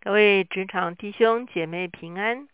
[0.00, 2.46] 各位职场弟兄姐妹平安，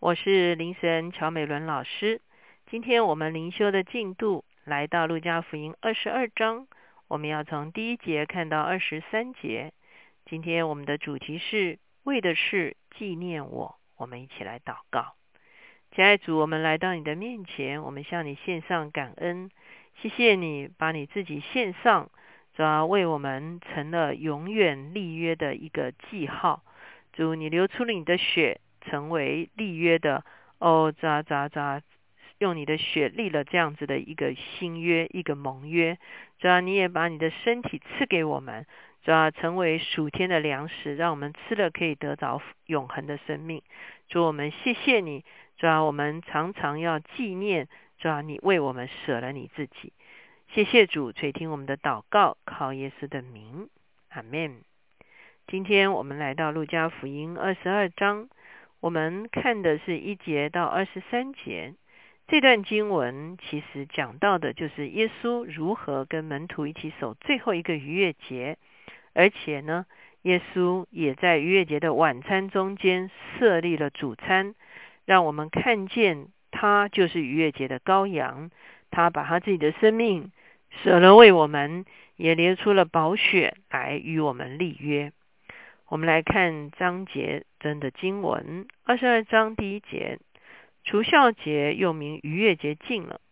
[0.00, 2.20] 我是灵神乔美伦老师。
[2.68, 6.66] 今天我们灵修的进度来到路加福音二十二章，
[7.06, 9.72] 我们要从第一节看到二十三节。
[10.26, 15.14] 今天我们的主题是为的是纪念我，我们一起来祷告。
[15.92, 19.50] 亲爱的主，我们来到你的面前，我们向你献上感恩，
[20.02, 22.10] 谢谢你把你自己献上，
[22.56, 26.64] 主要为我们成了永远立约的一个记号。
[27.12, 30.24] 主，你流出了你的血，成为立约的
[30.58, 31.82] 哦，咋咋咋，
[32.38, 35.98] 用你的血立了这样子的一个新约，一个盟约。
[36.38, 38.66] 主要你也把你的身体赐给我们，
[39.02, 43.62] 主要成为属天的粮食，让我们吃了可以得着永恒的生命。
[44.08, 45.24] 主，我们谢谢你。
[45.56, 47.66] 主要我们常常要纪念，
[47.98, 49.92] 主要你为我们舍了你自己。
[50.54, 53.68] 谢谢主垂听我们的祷告，靠耶稣的名，
[54.10, 54.62] 阿门。
[55.50, 58.28] 今天我们来到路加福音二十二章，
[58.80, 61.72] 我们看的是一节到二十三节。
[62.26, 68.58] 这段经文其实讲到的就是耶稣如何跟门徒一起守最后一个逾越节，
[69.14, 69.86] 而且呢，
[70.20, 74.54] 耶稣也在逾越节的晚餐中间设立了主餐，
[75.06, 78.50] 让我们看见他就是逾越节的羔羊，
[78.90, 80.30] 他把他自己的生命
[80.82, 85.10] 舍了为我们，也流出了宝血来与我们立约。
[85.90, 90.18] 我们来看章节真的经文，二十二章第一节，
[90.84, 93.22] 除孝节又名逾越节近了，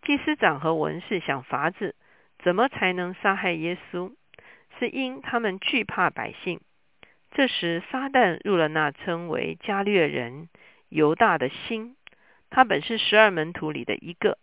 [0.00, 1.94] 祭司长和文士想法子，
[2.38, 4.14] 怎么才能杀害耶稣？
[4.78, 6.62] 是因他们惧怕百姓。
[7.32, 10.48] 这时撒旦入了那称为加略人
[10.88, 11.94] 犹大的心，
[12.48, 14.38] 他本是十二门徒里的一个，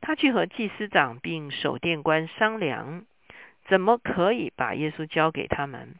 [0.00, 3.04] 他去和祭司长并守殿官商量，
[3.68, 5.94] 怎么可以把耶稣交给他们。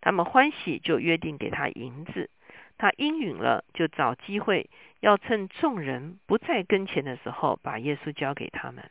[0.00, 2.30] 他们欢喜，就约定给他银子。
[2.78, 4.70] 他应允了，就找机会，
[5.00, 8.90] 要趁众人不在跟前的时候，把耶稣交给他们。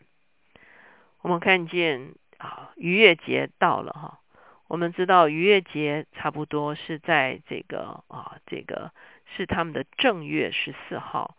[1.21, 4.19] 我们看见啊，逾越节到了哈。
[4.67, 8.91] 我们知道逾越节差不多是在这个啊，这个
[9.35, 11.35] 是他们的正月十四号，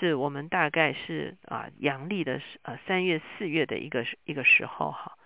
[0.00, 5.18] 是我们大概是啊阳历的呃三月四月的一个一个时候哈。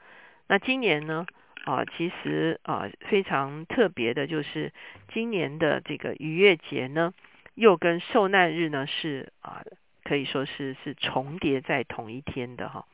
[0.48, 1.24] 那今年呢？
[1.64, 4.72] 啊，其实啊，非常特别的，就是
[5.12, 7.12] 今年的这个逾越节呢，
[7.54, 9.62] 又跟受难日呢是啊，
[10.04, 12.86] 可以说是是重叠在同一天的哈。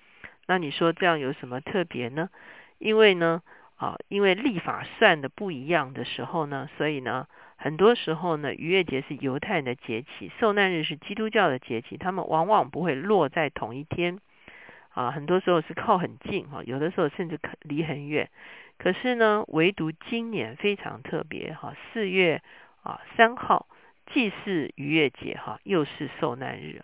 [0.46, 2.30] 那你说这样有什么特别呢？
[2.78, 3.42] 因为呢，
[3.76, 14.18] 啊，因为历法算的不一样的时候呢，所以呢，很多时候呢，逾越节是犹太人的节气，受难日是基督教的节气，他们往往不会落在同一天。
[14.94, 18.28] 啊，很多时候是靠很近哈，有的时候甚至离很远。
[18.78, 22.42] 可是呢，唯独今年非常特别哈，四月
[22.82, 23.66] 啊三号
[24.12, 26.82] 既是逾越节哈，又是受难日，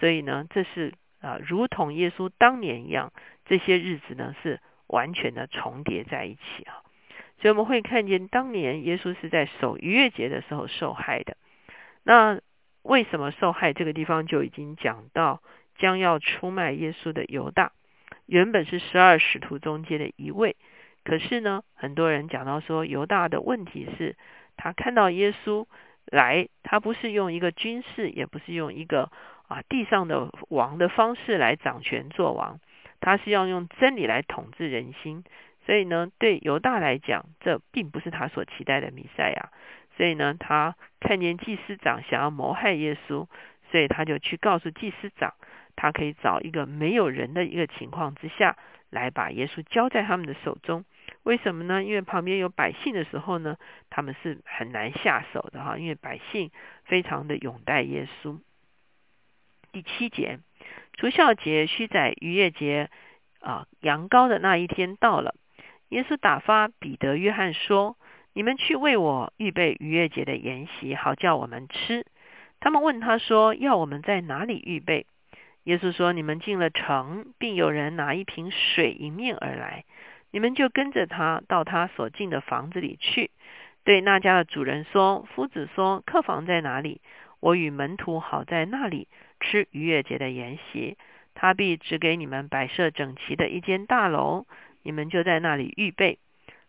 [0.00, 3.12] 所以呢，这是啊如同耶稣当年一样，
[3.44, 6.80] 这些日子呢是完全的重叠在一起啊。
[7.40, 11.36] 所以我们会看见当年耶稣是在守逾越节的时候受害的。
[12.04, 12.40] 那
[12.82, 13.74] 为什么受害？
[13.74, 15.42] 这个地方就已经讲到。
[15.76, 17.72] 将要出卖耶稣的犹大，
[18.26, 20.56] 原本是十二使徒中间的一位。
[21.04, 24.16] 可是呢，很多人讲到说，犹大的问题是，
[24.56, 25.66] 他看到耶稣
[26.06, 29.10] 来，他不是用一个军事，也不是用一个
[29.48, 32.58] 啊地上的王的方式来掌权做王，
[33.00, 35.24] 他是要用真理来统治人心。
[35.66, 39.50] 所以呢，对犹大来讲，这并不是他所期待的弥赛亚。
[39.96, 43.26] 所以呢，他看见祭司长想要谋害耶稣，
[43.70, 45.34] 所以他就去告诉祭司长。
[45.76, 48.56] 他可以找一个没有人的一个情况之下
[48.90, 50.84] 来把耶稣交在他们的手中，
[51.24, 51.82] 为什么呢？
[51.82, 53.56] 因为旁边有百姓的时候呢，
[53.90, 56.50] 他们是很难下手的哈，因为百姓
[56.84, 58.38] 非常的拥戴耶稣。
[59.72, 60.38] 第七节，
[60.96, 62.88] 除孝节、须宰、逾越节
[63.40, 65.34] 啊，羊羔的那一天到了，
[65.88, 67.98] 耶稣打发彼得、约翰说
[68.32, 72.06] ：“你们去为我预备逾越节的筵席，好叫我们吃。”
[72.60, 75.06] 他们问他说：“要我们在哪里预备？”
[75.64, 79.84] 耶稣说：“你们进了城，并有人拿一瓶水迎面而来，
[80.30, 83.30] 你们就跟着他到他所进的房子里去，
[83.82, 87.00] 对那家的主人说：‘夫子说，客房在哪里？
[87.40, 89.08] 我与门徒好在那里
[89.40, 90.98] 吃逾越节的筵席。
[91.34, 94.46] 他必指给你们摆设整齐的一间大楼，
[94.82, 96.18] 你们就在那里预备。’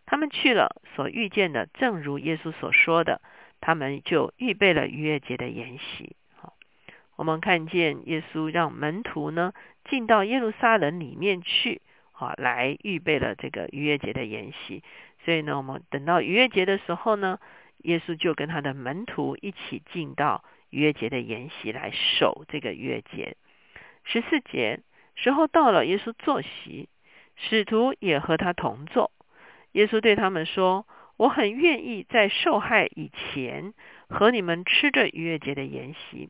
[0.08, 3.22] 他们去了，所遇见的正如耶稣所说的，
[3.60, 6.16] 他们就预备了逾越节的筵席。”
[7.16, 9.54] 我们看见耶稣让门徒呢
[9.90, 11.82] 进到耶路撒冷里面去，
[12.12, 14.84] 啊，来预备了这个逾越节的筵席。
[15.24, 17.40] 所以呢，我们等到逾越节的时候呢，
[17.80, 23.38] 耶稣就跟他的门徒一起进到逾越节的筵席来守这个逾越节。
[24.04, 24.82] 十四节
[25.16, 26.90] 时候到了，耶稣坐席，
[27.36, 29.12] 使徒也和他同坐。
[29.72, 30.86] 耶稣对他们说
[31.18, 33.74] ：“我很愿意在受害以前
[34.08, 36.30] 和你们吃着逾越节的筵席。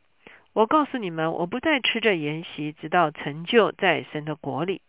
[0.56, 4.82] 我告诉你们，我不再吃着筵席，直到成就在神的国里。”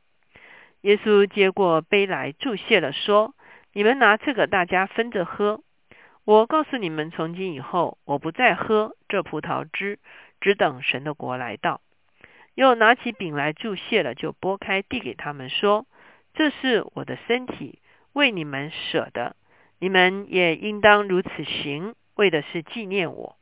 [0.83, 3.35] 耶稣接过杯来注谢了，说
[3.75, 5.61] ：“你们拿这个，大家分着喝。
[6.25, 9.99] 我告诉你们，从今以后，我不再喝这葡萄汁，
[10.41, 11.81] 只等神的国来到。”
[12.55, 15.85] 又拿起饼来注谢了，就拨开递给他们，说
[16.33, 17.81] ：“这是我的身体。”
[18.15, 19.35] 为你们舍的，
[19.81, 23.37] 你们也应当如此行，为的是纪念我。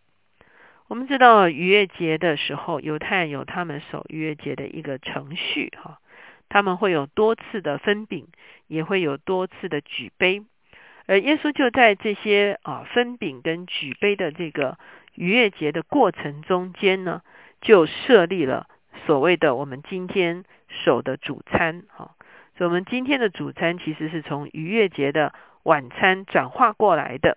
[0.86, 5.98] 我们知道逾越节的时候，犹太人有他们守逾越节的一个程序，哈，
[6.48, 8.28] 他们会有多次的分饼，
[8.66, 10.44] 也会有多次的举杯。
[11.06, 14.78] 而耶稣就在这些啊分饼跟举杯的这个
[15.14, 17.22] 逾越节的过程中间呢，
[17.60, 18.66] 就设立了
[19.06, 22.14] 所谓的我们今天守的主餐，哈。
[22.56, 25.34] 所以，我们今天的主餐其实是从逾越节的
[25.64, 27.36] 晚餐转化过来的。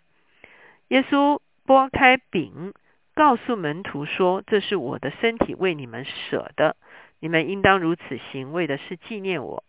[0.89, 2.73] 耶稣拨开饼，
[3.17, 6.75] 告诉门徒说：“这是我的身体，为你们舍的，
[7.19, 9.63] 你们应当如此行，为的是纪念我。”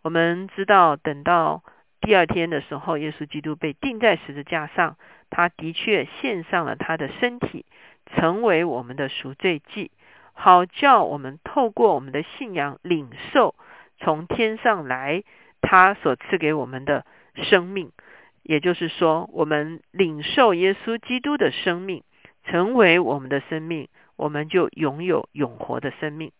[0.00, 1.62] 我们知道，等到
[2.00, 4.96] 第二天的时候，耶稣基督被钉在十字架上，
[5.28, 7.66] 他的确献上了他的身体，
[8.16, 9.90] 成为我们的赎罪祭，
[10.32, 13.54] 好叫我们透过我们的信仰领受。
[13.98, 15.24] 从天上来，
[15.60, 17.92] 他所赐给我们的生命，
[18.42, 22.02] 也就是说，我们领受耶稣基督的生命，
[22.50, 26.32] 成为我们的生命，我们就拥有永活的生命。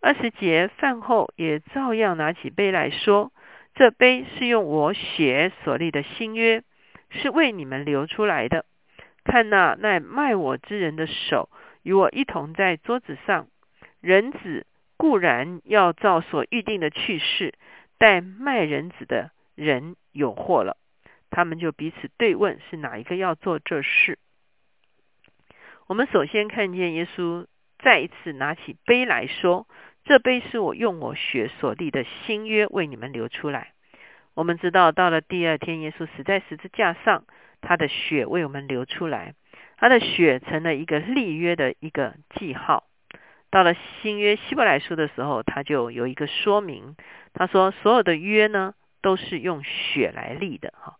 [0.00, 3.32] 二十节饭后也照样拿起杯来说
[3.74, 6.62] ：“这杯是用我血所立的新约，
[7.10, 8.64] 是为你们流出来的。
[9.24, 11.48] 看那那卖我之人的手
[11.82, 13.48] 与我一同在桌子上，
[14.00, 14.66] 人子。”
[14.98, 17.54] 固然要照所预定的去世，
[17.98, 20.76] 但卖人子的人有祸了。
[21.28, 24.20] 他们就彼此对问，是哪一个要做这事？
[25.92, 27.44] 我们首先看见耶稣
[27.78, 29.66] 再一次拿起杯来说
[30.06, 33.74] ：“这杯是我用我血所立的新约，为你们流出来。”
[34.32, 37.26] 我们知道，到了第二天，耶稣死在十字架上，
[37.60, 39.34] 他的血为我们流出来，
[39.76, 42.84] 他的血成了一个立约的一个记号。
[43.50, 46.96] 到了新约希伯来书的时候，他就有一个说明。
[47.34, 48.72] 他说，所有的约呢，
[49.02, 50.96] 都是用血来立的，哈。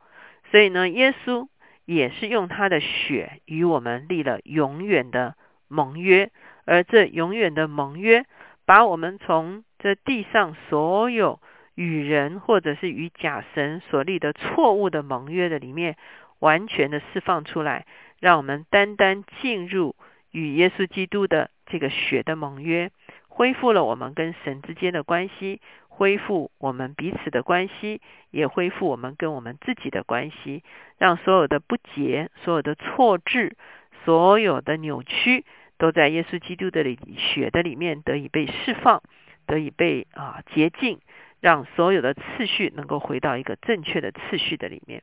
[0.51, 1.49] 所以呢，耶稣
[1.85, 5.37] 也是用他的血与我们立了永远的
[5.69, 6.31] 盟约。
[6.65, 8.25] 而这永远的盟约，
[8.65, 11.41] 把我们从这地上所有
[11.75, 15.97] 与人或者是与假神所立的错误的盟约的里面，
[16.39, 17.87] 完全的释放出来，
[18.21, 19.97] 让我们单单进入
[20.31, 21.51] 与耶稣基督的。
[21.65, 22.91] 这个血的盟约
[23.35, 30.63] 恢复了我们跟神之间的关系，恢复我们彼此的关系，也恢复我们跟我们自己的关系，
[30.99, 33.57] 让所有的不洁、所有的错置、
[34.05, 35.47] 所有的扭曲，
[35.79, 39.03] 都在耶稣基督的里血的里面得以被释放，
[39.47, 41.01] 得以被啊洁净，
[41.41, 45.03] 让所有的次序能够回到一个正确的次序的里面。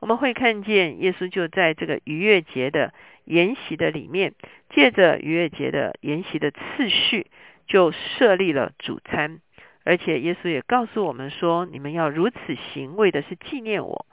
[0.00, 2.94] 我们会看见耶稣就在这个逾越节的
[3.24, 4.32] 筵席的里面，
[4.70, 7.26] 借着逾越节的筵席的次序，
[7.68, 9.40] 就设立了主餐，
[9.84, 14.06] 而且耶稣也告诉我们说：“你们要如此行，为的是纪念我。”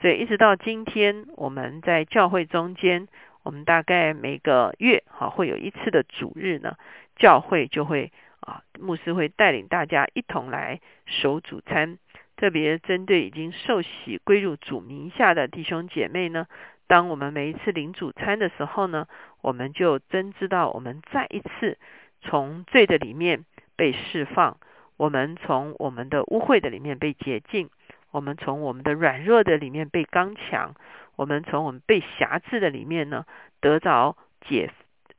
[0.00, 3.06] 所以一直到今天，我们在教会中间，
[3.42, 6.76] 我们大概每个月哈会有一次的主日呢，
[7.16, 11.98] 教会就会啊牧师会带领大家一同来守主餐。
[12.36, 16.48] 特别针对已经受洗归入主名下的弟兄姐妹呢，
[16.88, 19.06] 当我们每一次领主餐的时候呢，
[19.40, 21.78] 我们就真知道我们再一次
[22.24, 23.44] 从罪的里面
[23.76, 24.56] 被释放，
[24.96, 27.70] 我们从我们的污秽的里面被洁净，
[28.10, 30.74] 我们从我们的软弱的里面被刚强，
[31.16, 33.26] 我们从我们被辖制的里面呢
[33.60, 34.70] 得着解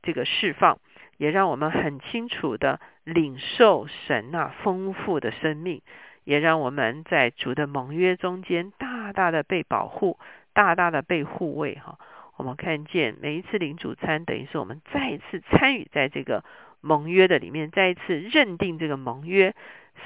[0.02, 0.78] 这个释放，
[1.16, 5.80] 也让我们很清楚的领受神那丰富的生命。
[6.24, 10.18] 也让我们在主的盟约中间大大的被保护，
[10.52, 12.00] 大大的被护卫哈。
[12.36, 16.42] 我们看见每一次领主餐，等于是我们再一次参与在这个
[16.86, 19.54] 盟约的里面，再一次认定这个盟约，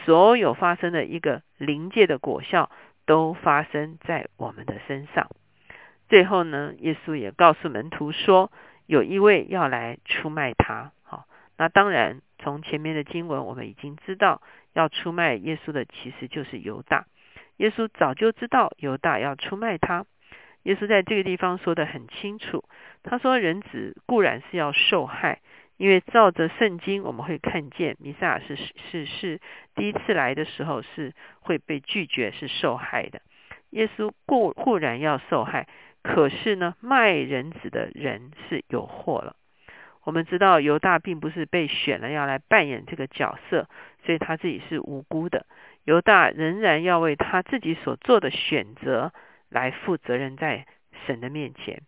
[0.04, 2.70] 所有发生的一个临界的果效，
[3.04, 5.28] 都发生在我们的身上。
[6.08, 8.50] 最后呢，耶稣也告诉门徒说，
[8.86, 10.92] 有一位要来出卖他。
[11.02, 14.40] 好，那当然从前面的经文我们已经知道。
[14.72, 17.06] 要出卖耶稣的其实就是犹大。
[17.56, 20.06] 耶稣早就知道犹大要出卖他，
[20.62, 22.62] 耶稣在这个地方说的很清楚，
[23.02, 25.40] 他说人子固然是要受害，
[25.80, 29.40] 因为照着圣经我们会看见弥赛亚是是是
[29.74, 33.22] 第一次来的时候是会被拒绝是受害的。
[33.70, 35.66] 耶稣固固然要受害，
[36.02, 39.36] 可是呢卖人子的人是有祸了。
[40.04, 43.66] 我们知道犹大并不是被选了要来扮演这个角色，
[44.04, 45.46] 所以他自己是无辜的。
[45.84, 49.14] 犹大仍然要为他自己所做的选择
[49.48, 50.66] 来负责任，在
[51.06, 51.80] 神的面前。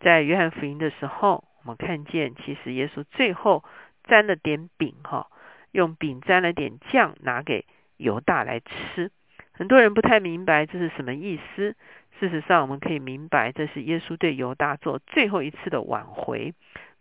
[0.00, 3.64] 在约翰福音的时候，我们看见其实耶稣最后
[4.04, 5.26] 沾了点饼，哈，
[5.72, 9.10] 用饼沾了点酱，拿给犹大来吃。
[9.50, 11.74] 很多人不太明白这是什么意思。
[12.20, 16.54] 事实上，我们可以明白，这是耶稣对犹大做最后一次的挽回。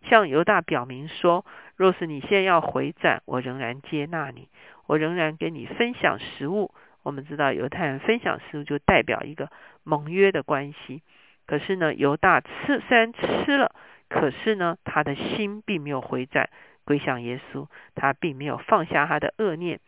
[0.09, 1.45] 向犹大表明说
[1.77, 4.49] ：“若是你现在要回转，我仍然接纳你，
[4.87, 6.73] 我仍然跟你分享食物。
[7.03, 9.51] 我们知道犹太人分享食物就代表一个
[9.83, 11.03] 盟约的关系。
[11.45, 13.75] 可是呢，犹大吃虽然吃了，
[14.09, 16.49] 可是呢，他的心并没有回转
[16.83, 19.79] 归向耶稣，他并没有放下他的恶念。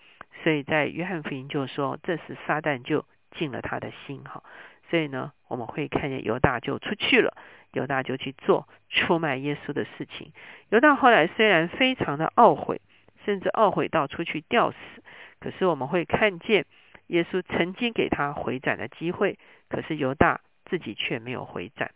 [0.44, 4.24] 所以在约翰福音就说，这时撒旦就进了他的心。
[4.24, 4.44] 哈，
[4.90, 7.36] 所以呢，我们会看见犹大就出去了。”
[7.74, 10.32] 犹大就去做出卖耶稣的事情。
[10.70, 12.82] 犹大后来虽然非常的懊悔，
[13.26, 14.78] 甚至懊悔到出去吊死，
[15.40, 16.66] 可是我们会看见
[17.08, 19.38] 耶稣曾经给他回转的机会，
[19.70, 21.92] 可是犹大自己却没有回转。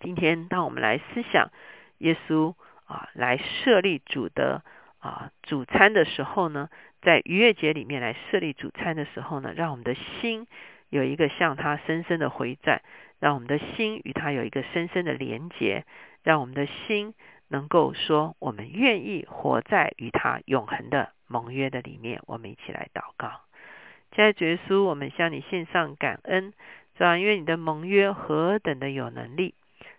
[0.00, 1.50] 今天当我们来思想
[1.98, 2.54] 耶稣
[2.86, 4.62] 啊来设立主的
[4.98, 6.68] 啊主餐的时候呢，
[7.02, 10.46] 在逾越节里面来设立主餐的时候呢，让我们的心
[10.88, 12.82] 有一个向他深深的回转。
[13.20, 15.84] 让我们的心与他有一个深深的连结，
[16.22, 17.14] 让我们的心
[17.48, 22.20] 能够说，我们愿意活在与他永恒的盟约的里面。
[22.26, 23.40] 我们一起来祷告，
[24.12, 26.52] 亲爱的耶稣，我们向你献上感恩，
[26.96, 27.18] 是吧？
[27.18, 29.56] 因为你的盟约何等的有能力，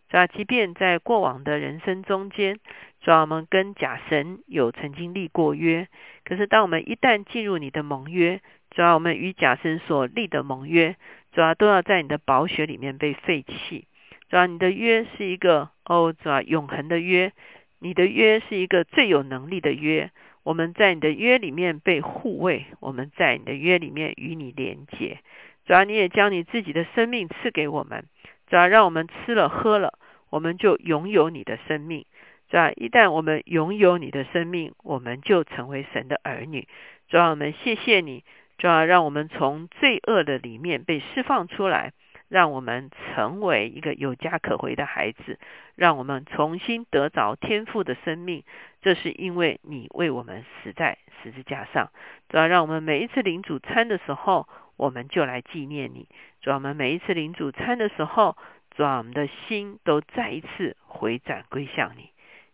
[0.09, 0.27] 主要？
[0.27, 2.59] 即便在过往的人生中间，
[3.01, 5.87] 主要我们跟假神有曾经立过约，
[6.25, 10.95] 可是当我们一旦进入你的盟约，主要我们与假神所立的盟约。
[11.31, 13.85] 主要都要在你的宝血里面被废弃。
[14.29, 17.31] 主要你的约是一个哦，主要永恒的约。
[17.77, 20.09] 你的约是一个最有能力的约。
[20.41, 25.19] 我们在你的约里面被护卫，我们在你的约里面与你连结。
[25.67, 28.05] 主要你也将你自己的生命赐给我们。
[28.49, 29.97] 主要让我们吃了喝了，
[30.29, 32.05] 我们就拥有你的生命。
[32.49, 36.67] 主要一旦我们拥有你的生命，我们就成为神的儿女。
[37.07, 38.23] 主要我们谢谢你。
[38.57, 41.93] 就要让我们从罪恶的里面被释放出来，
[42.27, 45.39] 让我们成为一个有家可回的孩子，
[45.77, 48.43] 让我们重新得着天赋的生命。
[48.81, 51.89] 这是因为你为我们死在十字架上。
[52.27, 54.49] 主要让我们每一次领主餐的时候，
[54.79, 56.07] 我们就来纪念你。
[56.39, 58.37] 主我们每一次领主餐的时候，
[58.71, 62.11] 主我们的心都再一次回转归向你。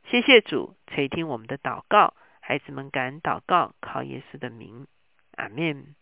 [0.09, 4.87] 谢谢主垂听我们的祷告，孩子们敢祷告，靠耶稣的名。
[5.37, 5.95] 阿面，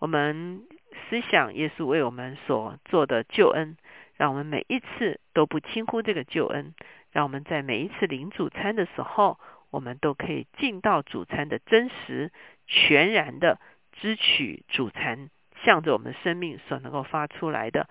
[0.00, 0.64] 我们
[1.08, 3.76] 思想耶稣为我们所做的救恩，
[4.16, 6.74] 让我们每一次都不轻忽这个救恩，
[7.12, 9.38] 让我们在每一次领主餐的时候，
[9.70, 12.32] 我们都可以尽到主餐的真实、
[12.66, 13.60] 全然的
[13.92, 15.30] 支取主餐，
[15.64, 17.88] 向着我们生命所能够发出来的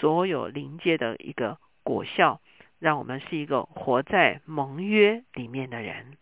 [0.00, 2.40] 所有临界的一个果效，
[2.78, 6.16] 让我们是一个活在盟约里面的人。